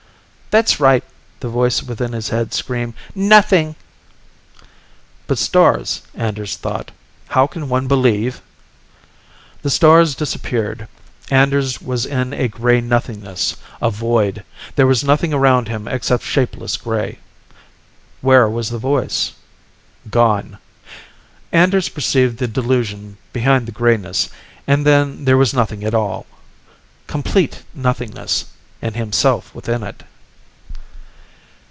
[0.53, 1.01] "That's right!"
[1.39, 2.93] the voice within his head screamed.
[3.15, 3.77] "Nothing!"
[5.25, 6.91] But stars, Anders thought.
[7.29, 8.41] How can one believe
[9.61, 10.89] The stars disappeared.
[11.29, 14.43] Anders was in a gray nothingness, a void.
[14.75, 17.19] There was nothing around him except shapeless gray.
[18.19, 19.31] Where was the voice?
[20.09, 20.57] Gone.
[21.53, 24.29] Anders perceived the delusion behind the grayness,
[24.67, 26.25] and then there was nothing at all.
[27.07, 28.47] Complete nothingness,
[28.81, 30.03] and himself within it.